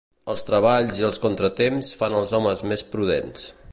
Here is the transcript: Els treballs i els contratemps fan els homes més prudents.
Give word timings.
Els 0.33 0.43
treballs 0.45 1.01
i 1.01 1.05
els 1.09 1.21
contratemps 1.25 1.91
fan 2.01 2.17
els 2.21 2.35
homes 2.39 2.65
més 2.73 2.85
prudents. 2.97 3.47